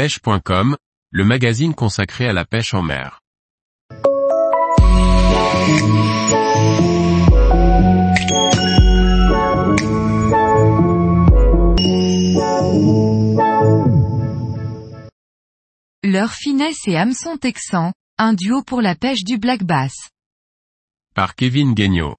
[0.00, 0.78] pêche.com,
[1.10, 3.20] le magazine consacré à la pêche en mer.
[16.02, 19.92] Leur finesse et hameçon texan, un duo pour la pêche du black bass.
[21.14, 22.16] Par Kevin Guignot.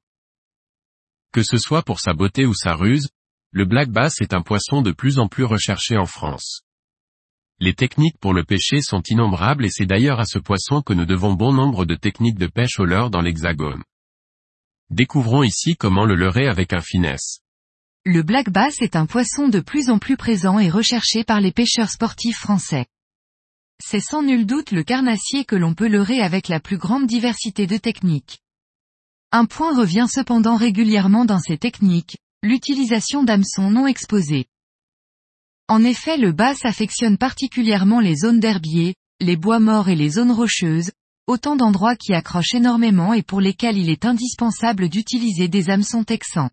[1.33, 3.09] Que ce soit pour sa beauté ou sa ruse,
[3.49, 6.61] le black bass est un poisson de plus en plus recherché en France.
[7.63, 11.05] Les techniques pour le pêcher sont innombrables et c'est d'ailleurs à ce poisson que nous
[11.05, 13.83] devons bon nombre de techniques de pêche au leurre dans l'hexagone.
[14.89, 17.41] Découvrons ici comment le leurrer avec un finesse.
[18.03, 21.51] Le black bass est un poisson de plus en plus présent et recherché par les
[21.51, 22.87] pêcheurs sportifs français.
[23.79, 27.67] C'est sans nul doute le carnassier que l'on peut leurrer avec la plus grande diversité
[27.67, 28.39] de techniques.
[29.31, 34.47] Un point revient cependant régulièrement dans ces techniques, l'utilisation d'hameçons non exposés.
[35.71, 40.33] En effet le bass affectionne particulièrement les zones d'herbier, les bois morts et les zones
[40.33, 40.91] rocheuses,
[41.27, 46.49] autant d'endroits qui accrochent énormément et pour lesquels il est indispensable d'utiliser des hameçons texans.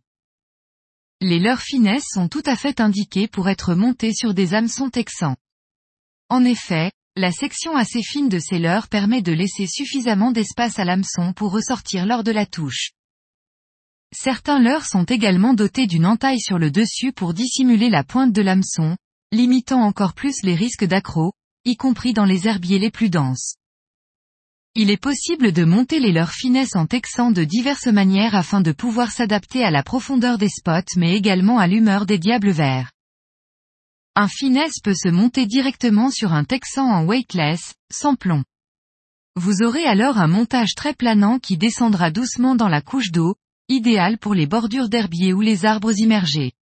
[1.20, 5.34] Les leurres finesses sont tout à fait indiquées pour être montées sur des hameçons texans.
[6.28, 10.84] En effet, la section assez fine de ces leurres permet de laisser suffisamment d'espace à
[10.84, 12.92] l'hameçon pour ressortir lors de la touche.
[14.14, 18.42] Certains leurres sont également dotés d'une entaille sur le dessus pour dissimuler la pointe de
[18.42, 18.96] l'hameçon,
[19.32, 21.32] limitant encore plus les risques d'accro,
[21.64, 23.56] y compris dans les herbiers les plus denses.
[24.74, 28.72] Il est possible de monter les leurres finesses en texan de diverses manières afin de
[28.72, 32.92] pouvoir s'adapter à la profondeur des spots mais également à l'humeur des diables verts.
[34.14, 38.44] Un finesse peut se monter directement sur un texan en weightless, sans plomb.
[39.36, 43.36] Vous aurez alors un montage très planant qui descendra doucement dans la couche d'eau,
[43.68, 46.52] idéal pour les bordures d'herbier ou les arbres immergés.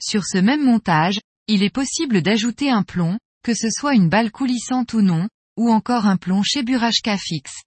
[0.00, 4.32] Sur ce même montage, il est possible d'ajouter un plomb, que ce soit une balle
[4.32, 7.62] coulissante ou non, ou encore un plomb chez Burachka fixe.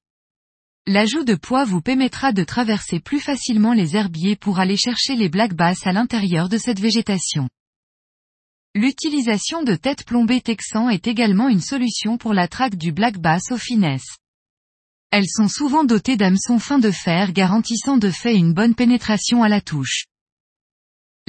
[0.86, 5.30] L'ajout de poids vous permettra de traverser plus facilement les herbiers pour aller chercher les
[5.30, 7.48] black bass à l'intérieur de cette végétation.
[8.76, 13.52] L'utilisation de têtes plombées texan est également une solution pour la traque du black bass
[13.52, 14.18] aux finesses.
[15.12, 19.50] Elles sont souvent dotées d'hameçons fins de fer garantissant de fait une bonne pénétration à
[19.50, 20.06] la touche.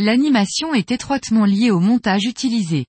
[0.03, 2.87] L'animation est étroitement liée au montage utilisé.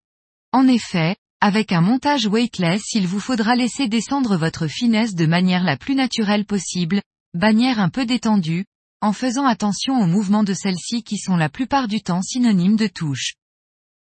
[0.53, 5.65] En effet, avec un montage weightless il vous faudra laisser descendre votre finesse de manière
[5.65, 7.01] la plus naturelle possible,
[7.33, 8.63] bannière un peu détendue,
[9.01, 12.87] en faisant attention aux mouvements de celle-ci qui sont la plupart du temps synonymes de
[12.87, 13.33] touche.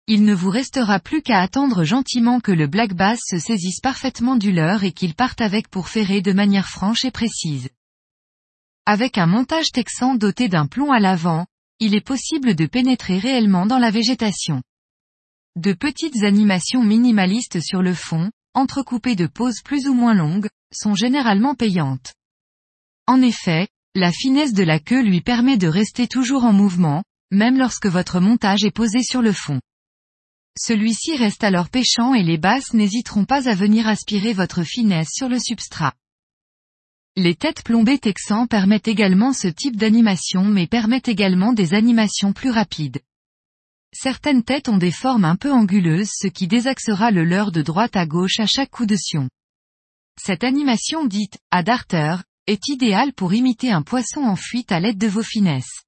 [0.07, 4.37] Il ne vous restera plus qu'à attendre gentiment que le black bass se saisisse parfaitement
[4.37, 7.69] du leurre et qu'il parte avec pour ferrer de manière franche et précise.
[8.87, 11.45] Avec un montage texan doté d'un plomb à l'avant,
[11.81, 14.63] il est possible de pénétrer réellement dans la végétation.
[15.57, 20.95] De petites animations minimalistes sur le fond, entrecoupées de pauses plus ou moins longues, sont
[20.95, 22.15] généralement payantes.
[23.07, 27.59] En effet, la finesse de la queue lui permet de rester toujours en mouvement, même
[27.59, 29.61] lorsque votre montage est posé sur le fond.
[30.59, 35.29] Celui-ci reste alors pêchant et les basses n'hésiteront pas à venir aspirer votre finesse sur
[35.29, 35.93] le substrat.
[37.17, 42.51] Les têtes plombées texans permettent également ce type d'animation mais permettent également des animations plus
[42.51, 43.01] rapides.
[43.93, 47.97] Certaines têtes ont des formes un peu anguleuses ce qui désaxera le leurre de droite
[47.97, 49.29] à gauche à chaque coup de sion.
[50.21, 52.17] Cette animation dite, à darter,
[52.47, 55.83] est idéale pour imiter un poisson en fuite à l'aide de vos finesses.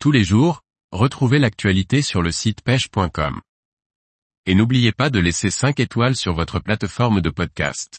[0.00, 0.64] Tous les jours,
[0.94, 3.40] Retrouvez l'actualité sur le site pêche.com.
[4.46, 7.98] Et n'oubliez pas de laisser 5 étoiles sur votre plateforme de podcast.